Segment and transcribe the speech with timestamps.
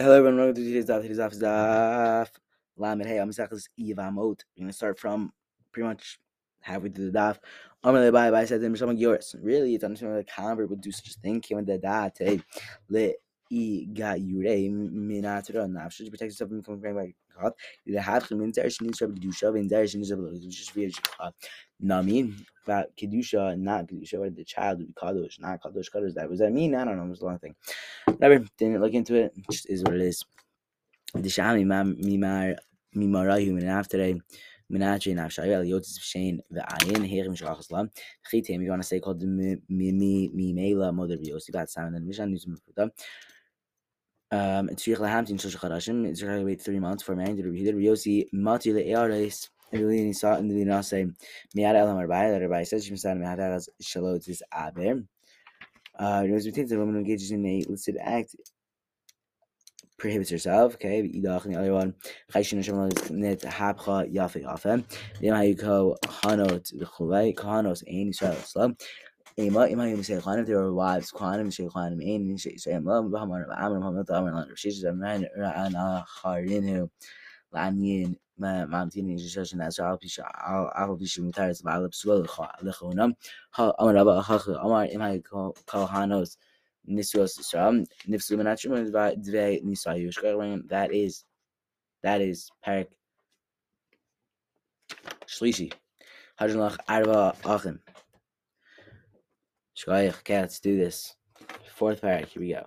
[0.00, 1.02] Hello everyone, welcome to today's daf.
[1.02, 2.28] Today's daf is daf
[2.76, 3.18] lamed hey.
[3.18, 4.44] I'm Misachas Ivamot.
[4.56, 5.32] We're gonna start from
[5.72, 6.20] pretty much
[6.60, 7.38] halfway through the daf.
[7.82, 9.34] I'm gonna buy by said Misham Yoris.
[9.42, 11.40] Really, it's understanding that a convert would do such a thing.
[11.40, 12.40] Came with the today.
[12.88, 13.16] Let
[13.50, 19.68] e got yure minatra nafsh to protect yourself from coming by to do shove in
[19.68, 21.32] there she needs to just be a
[21.80, 24.18] Nami about kedusha, not kedusha.
[24.18, 26.14] What the child would be kadosh, not kadosh kadosh?
[26.14, 26.74] That was that mean?
[26.74, 27.04] I don't know.
[27.04, 27.54] It was a long thing.
[28.06, 28.44] Whatever.
[28.58, 29.32] Didn't look into it.
[29.50, 30.24] Just is what it is.
[31.14, 32.56] The shami mimar
[32.96, 33.98] mimarayu min after
[34.70, 37.90] Menatri nafshayu el yotzis v'shein v'ayin herim shalachas lam.
[38.30, 42.06] Chitim, you want to say called mi mi mi mela mother v'yosi bat simon and
[42.06, 42.90] mishan nuzim v'futa.
[44.30, 46.06] Um, tzrich lahamtin shlosh chadashim.
[46.06, 47.74] It's going to wait three months for marrying to the Yehuda.
[47.74, 49.48] V'yosi mati le'eares.
[49.70, 51.06] Really saw in the say,
[51.54, 55.02] Miad Elam Arbai, that Arbai says, Shimsan Miad Elas Shalot is Aber.
[55.98, 58.34] Uh, knows between the woman who engages in a illicit act
[59.98, 60.74] prohibits herself.
[60.74, 61.94] Okay, Idach and the other one,
[62.32, 64.84] Chayshin Hashem Net Habcha Yafe Yafe.
[65.20, 68.76] Then go Hanot Chulei, Kahanos Ain Israel Islam.
[69.38, 74.54] إمائهم شيخان there were wives كوانم شيخانم إن شيخان لهم بهم عمر محمد طعم الأمر
[74.54, 76.88] شيش زمان عن آخرينه
[77.52, 83.14] لعنين ما ما عمتين إنجاز الناس عرب بيش عرب بيش متعرض بعض بسوا لخو لخونم
[83.54, 85.22] ها أمر أبا أخ أمر إمائي
[85.70, 86.38] كوهانوس
[86.88, 89.14] نسوس سرام نفس المناتشم دفاع
[89.64, 91.24] نسايوش كرمان that is
[92.02, 92.88] that is Parak
[95.26, 95.72] Shlishi
[96.40, 97.80] Hajnalach Arba Achim
[99.78, 101.14] Shkoyach, okay, let's do this.
[101.76, 102.66] Fourth parak, here we go.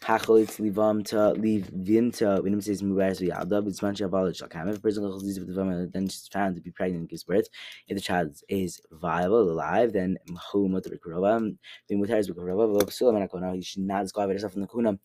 [0.00, 2.42] Hacholitz livam to leave vimta.
[2.42, 4.70] When it says mubaris v'yaldab, it's mancha avalid shalkam.
[4.70, 7.48] If a person goes with the then she's found to be pregnant and gives birth.
[7.88, 10.16] If the child is viable, alive, then
[10.50, 11.54] hu mutar b'kurova.
[11.88, 12.74] Then mutar is b'kurova.
[12.74, 13.54] V'lo p'sula menakona.
[13.56, 14.98] You should not disqualify yourself from the kuna.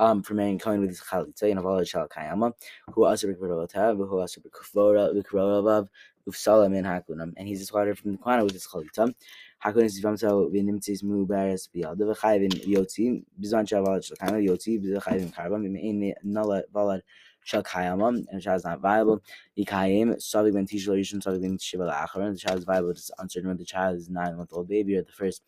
[0.00, 2.52] Um, for marrying Cohen with chalitza and avalot shall kayama.
[2.92, 5.88] Who also b'karova who also b'karova
[6.28, 7.34] ufsala min hakunam.
[7.36, 9.12] And he's disqualified from the kuna with his chalitza.
[9.58, 16.62] Hakon Sivamsa Vinimtis Mubaris Bialda Vachayvin Yotzi, Bizan Chaval Shakana Yotzi, Bizachayvin Karbam, in Nala
[16.72, 17.00] Valad
[17.44, 19.20] Shakayama, and the child is not viable.
[19.58, 23.96] Ikayim, Savik Ben Tishla Shiva Acharon, the child is viable, it's uncertain whether the child
[23.96, 25.42] is nine month old baby or the first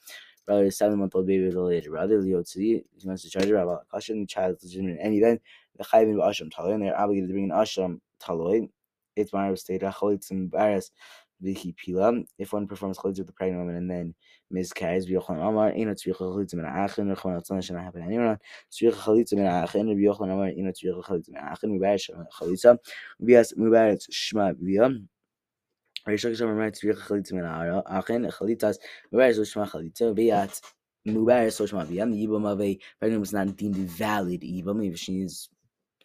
[0.47, 2.21] brother is seven month old baby or the later brother.
[2.21, 5.41] Liotzi, he wants to charge about caution, the child is legitimate in any event.
[5.77, 8.69] The Chayvin Ashram Taloy, and they're obligated to bring an Ashram Taloy.
[9.17, 10.93] It's my state, Acholitz embarrassed
[11.43, 12.23] pila.
[12.39, 14.15] If one performs chalitza with the pregnant woman and then
[14.51, 18.39] miscarries, b'yochlan amar ino tzricha chalitza min ha'achin rechon should not happen anyone.
[18.71, 22.79] Tzricha chalitza min ha'achin b'yochlan amar ino tzricha chalitza min ha'achin mubarak chalitza
[23.23, 25.07] v'yas mubarak shma b'yam.
[26.07, 26.41] Rish Lakish
[33.19, 35.49] was not deemed valid if she is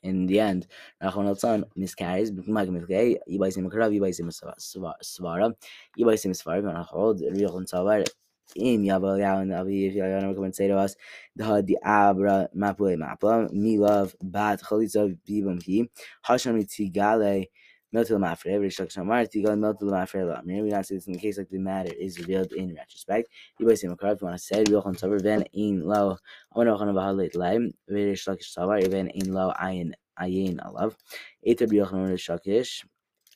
[0.04, 0.68] in the end,
[1.02, 2.32] Rachman Altzan miscarries,
[17.96, 20.64] Meltil Mafre, every instruction of Marty, Gal Meltil Mafre Lamir.
[20.64, 23.30] We not say this in the case like the matter is revealed in retrospect.
[23.58, 26.18] You by Sim Karab, you want to say, Van in Low,
[26.54, 30.58] I want to know about late lime, very Shlakish Sabar, even in Low Ayin Ayin
[30.58, 30.96] Alav,
[31.46, 32.84] Eta Biochon Shakish,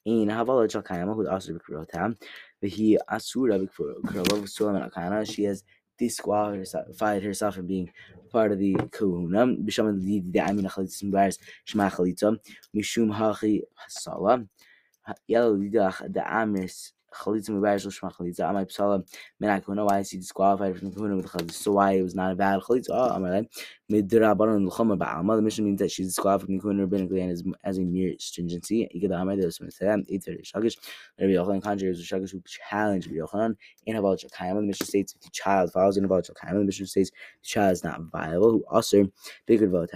[0.04, 2.18] in Havala Chakayama, who also Bikrotam,
[2.60, 5.64] but he Asura Bikrova, Sulam Akana, she has
[6.00, 7.92] disqualified herself from being
[8.32, 9.46] part of the kahuna.
[9.46, 11.90] B'shaman the amina chalitza mbaris shema
[12.76, 14.48] mishum hachi hasala.
[15.28, 18.50] Yellow the amris chalitza mubarak shema chalitza.
[18.50, 19.04] Amai psala
[19.40, 19.86] min kahuna.
[19.86, 21.52] Why is he disqualified from kahuna with chalitza?
[21.52, 22.90] So why it was not a bad chalitza?
[22.92, 23.48] Oh, Amalei
[23.92, 25.36] midra baron l'chama ba'alma.
[25.36, 28.90] The mission means that she's disqualified from kahuna rabbinically and as, as a mere stringency.
[28.96, 30.78] Ikeda amai the Osman eight thirty shakish.
[31.20, 33.56] Rabbi Yochanan conjures shakish who challenge Rabbi Yochanan
[33.86, 34.56] in about Chakayim.
[34.56, 37.74] The mission states if the child follows in about Chakayim, the mission states the child
[37.74, 38.52] is not viable.
[38.52, 39.08] Who also
[39.46, 39.90] bigger vote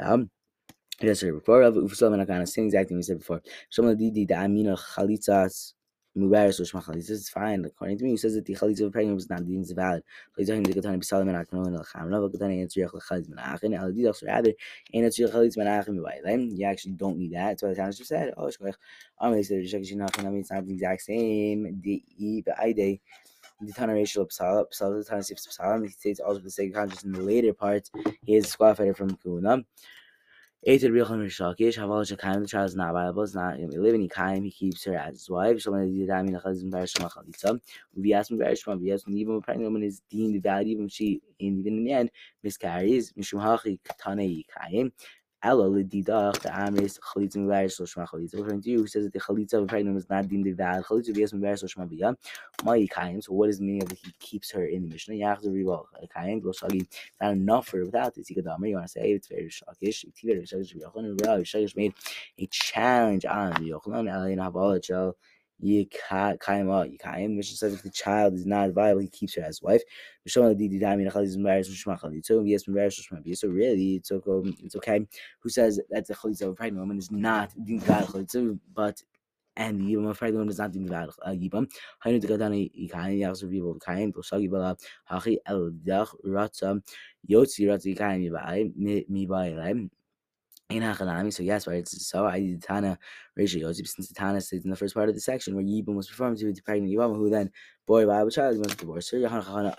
[1.02, 1.34] Yes, sir.
[1.34, 3.41] Before of Ufusalam Akana, same exact thing we said before.
[3.70, 5.73] Some of the the Amina Chalitzas
[6.18, 7.66] Mubarak or Shmachalitza This is fine.
[7.66, 10.04] According to me, he says that the Chalitza of a pregnant was not deemed valid.
[10.38, 13.92] Chalitza the Katana Bisalam and Akano and Alchamna, but Katana answer Yach Chalitz Menachin, Al
[13.92, 14.54] Didach, so rather,
[14.94, 17.50] and it's Chalitz Menachin Then You actually don't need that.
[17.50, 18.34] That's what the Tana just said.
[18.38, 18.76] Oh, Shkoich.
[19.20, 21.80] Um, they said, Shekishin Nachin, I mean, it's not the exact same.
[21.82, 23.02] The E, the I day.
[23.62, 26.70] The Tana racial Psala, Psala, the Tana Sif Psala, he states also for the sake
[26.72, 27.92] of conscience in the later parts,
[28.24, 29.64] he is disqualified from Kuna.
[30.66, 33.84] Eighth real Shakish, Haval Shakaim, the child is not viable, it's not going to be
[33.84, 34.08] living.
[34.08, 35.62] Kaim, he keeps her as his wife.
[35.62, 37.60] Someone did that, I mean, Chazim Barishma Chalitza.
[37.94, 41.92] We ask him even a pregnant woman is deemed valid, even she, even in the
[41.92, 42.12] end,
[42.44, 43.12] miscarries.
[43.12, 44.94] Mishum Hachi Katane Kaim.
[45.43, 48.35] Ella Lididach, the Amris, Chalitza Mubarak, Shloshma Chalitza.
[48.35, 50.53] According to you, who says that the Chalitza of a pregnant was not deemed a
[50.53, 52.16] valid Chalitza, Vias Mubarak, Shloshma Biyah,
[52.63, 53.22] Mai Kaim.
[53.22, 55.16] So, what is the meaning of that he keeps her in the Mishnah?
[55.16, 56.87] Yachzer Rival, Kaim, Gloshagi,
[57.22, 58.29] not enough for without this.
[58.29, 61.93] You want to say, it's very Shakish, Tiver, Shakish, and Rav, Shakish made
[62.40, 65.16] a challenge on Yochanan, Elin Havala, Chel.
[65.64, 66.68] Yikaim
[66.98, 67.36] Yikaim.
[67.36, 69.82] Mishnah says if the child is not viable, he keeps her as wife.
[70.28, 70.66] So really,
[73.96, 74.32] it's okay.
[74.32, 75.08] Um, it's okay.
[75.40, 79.02] Who says that the chalitza of a pregnant woman is not deemed valid but
[79.56, 81.70] and the yibam of pregnant woman is not valid uh, yibam.
[82.06, 84.76] Hainu dekadani yikaim yachzer vivo kaim toshagi bala
[85.10, 86.82] hachi el dach ratza
[87.30, 88.76] yotzi ratza yikaim yibai
[89.10, 89.90] mi bai
[91.31, 91.87] so yes, right.
[91.87, 92.97] So I did Tana
[93.35, 96.08] ratio since the Tana states in the first part of the section where Yibam was
[96.08, 97.52] performed to the pregnant Yibam, who then
[97.85, 99.20] boy by a child must divorce her.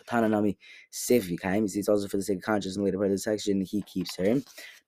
[0.07, 0.59] Tana Nami
[0.93, 1.65] Sifi Kaim.
[1.65, 3.83] It's also for the sake of conscience in the later part of the section he
[3.83, 4.41] keeps her.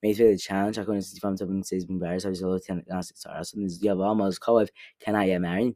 [0.02, 0.78] Made for the challenge.
[0.78, 3.38] According to Stefan Tobin says Bumbaris, I was a little Sarah.
[3.38, 4.68] Uh, so this Yavalma's Koev
[5.00, 5.74] can cannot get married?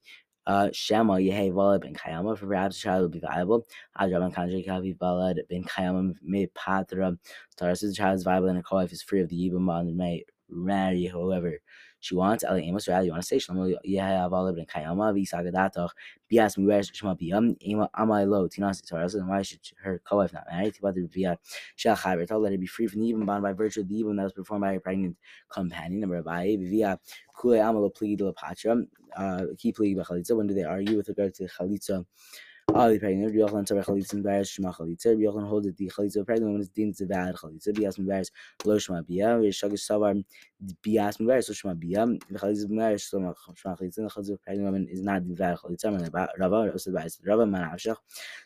[0.73, 3.67] Shema Yehe ben Kayama, for perhaps a child would be viable.
[3.99, 7.17] Adraban Kanjay Kavi Valad ben Kayama me Patra.
[7.57, 10.25] Taras the child is viable and a wife is free of the Yibam and may
[10.49, 11.59] marry whoever
[12.01, 12.45] she wants.
[12.45, 15.91] Ali Amos say Shlomo Yehe Valad ben Kayama, Visagadatoch,
[16.31, 17.57] Bias Muresh Shema Biam,
[17.97, 20.71] Amai Lo, Tinas Taras, and why should her co wife not marry?
[20.71, 21.39] Tibat Via
[21.77, 24.17] Shal Chaber, let her be free from the Yibam bond by virtue of the Yibam
[24.17, 25.17] that was performed by her pregnant
[25.51, 26.01] companion.
[26.01, 26.97] Number five, Via uh,
[27.39, 30.37] Kule Amalo Pligi Patra um, uh, key plea b'chalitza.
[30.37, 32.05] When do they argue with regard to chalitza?
[32.75, 35.03] Ali chalitza shema chalitza.
[35.63, 37.75] That the chalitza pregnant woman is deemed bad chalitza.
[37.75, 37.99] Bias
[38.65, 39.27] lo shema bia.
[39.39, 40.25] Rishagish savar
[40.83, 42.07] bias lo shema bia.
[42.33, 42.69] Chalitza
[43.01, 43.95] shema chalitza.
[43.95, 47.51] The chalitza pregnant woman is not bad chalitza.
[47.51, 47.71] Man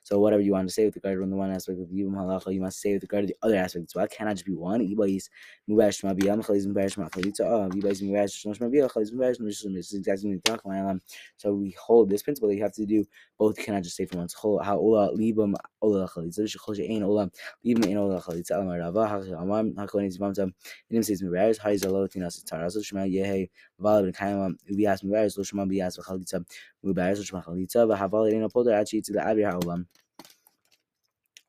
[0.03, 2.55] So whatever you want to say with regard to the one aspect of yibum halacha,
[2.55, 4.05] you must say with regard to the other aspect as well.
[4.07, 4.81] It cannot just be one.
[4.81, 5.29] Ibais
[5.69, 6.37] embarrass shema bia.
[6.37, 7.41] Chalitza embarrass shema chalitza.
[7.41, 8.89] Oh, ibais embarrass shema bia.
[8.89, 9.75] Chalitza shema.
[9.75, 11.03] This is exactly what we're talking about.
[11.37, 13.05] So we hold this principle that you have to do
[13.39, 13.57] both.
[13.57, 17.31] Cannot just say from one how ola libam ola chalitza shechol she'ein ola
[17.65, 20.53] libam ein ola chalitza alam rava ha'amam ha'kohen zivamtam
[20.91, 25.45] inim says mivaris hay zalo tinas tarazo shema yehe val ben kaimam ubias mivaris lo
[25.45, 26.45] shema bias v'chalitza
[26.85, 29.87] mivaris lo shema chalitza v'haval ein apoder achi the abir ha'olam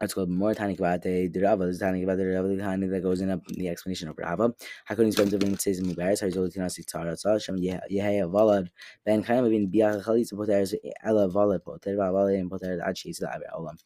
[0.01, 1.67] Let's more tiny about the Rava.
[1.67, 4.53] This tiny about the Rava, the tiny that goes in up the explanation of Rava.
[4.89, 6.19] You spend the says in Mubarak?
[6.19, 7.17] How is all tina sitara?
[7.17, 8.67] So Shem Yehe Valad
[9.05, 10.65] Ben Kaim bin Biach Chalitz Poter
[11.01, 13.27] Ella Valad Poter Valad and Poter Achi is the
[13.57, 13.77] Olam.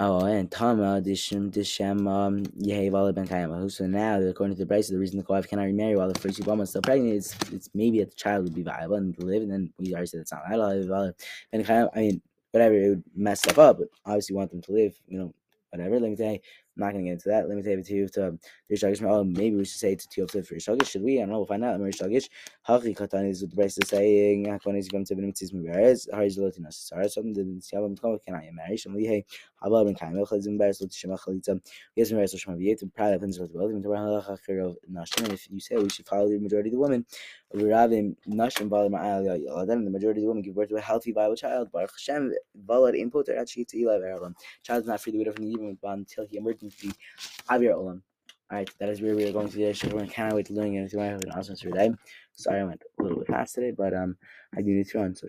[0.00, 3.68] Oh, and Tama Dishim uh, Dishem um, um, um Yehe Valad Ben Kaim.
[3.68, 6.46] So now, according to the Braisa, the reason the wife cannot remarry while the first
[6.46, 9.42] woman is still pregnant is it's maybe that the child would be viable and live,
[9.42, 11.14] and then we already said it's not valid.
[11.52, 11.88] Ben Kaim.
[11.94, 12.22] I mean
[12.56, 13.78] whatever, it would mess stuff up.
[13.78, 15.34] But obviously, want them to live, you know,
[15.70, 16.00] whatever.
[16.00, 16.40] Me say,
[16.76, 17.48] not going to get into that.
[17.48, 18.38] Let me tell you to you to
[18.68, 21.18] Rish Oh, maybe we should say to Tiyov for Rish Should we?
[21.18, 21.38] I don't know.
[21.38, 21.80] We'll find out.
[21.80, 22.28] Rish Lakish.
[22.68, 24.46] Hachi Katan is the Braisa is saying.
[24.46, 26.08] Hakon is going to be mitzvah mubaraz.
[26.12, 27.08] Hariz lotina sara.
[27.08, 28.76] Something that the Siyabam Tkov can I marry?
[28.76, 29.24] Shamli hey.
[29.62, 30.18] Haba ben Kaim.
[30.18, 31.60] El Chazim Baris lot Shema Chalitza.
[31.94, 32.94] Yes, mubaraz lo Shema Viyet.
[32.94, 33.70] Proud of himself well.
[33.70, 35.32] Even to Rahal Hachir of Nashim.
[35.32, 37.06] If you say we should follow the majority of the women,
[37.54, 41.12] Ravim Nashim Valar Ma'al Then the majority of the women give birth to a healthy,
[41.12, 41.70] viable child.
[41.72, 42.32] Baruch Hashem
[42.66, 43.98] Valar Impoter Achi to Eli
[44.62, 46.92] Child is not free to wait from the even until he emergency
[47.48, 48.00] Avir Olam.
[48.50, 49.70] Alright, that is where we are going to today.
[49.70, 51.00] Everyone cannot wait to learn anything.
[51.00, 51.90] I have an awesome today.
[52.32, 54.16] Sorry I went a little bit fast today, but um
[54.56, 55.26] I do need to run, so